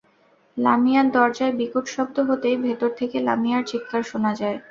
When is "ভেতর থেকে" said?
2.65-3.17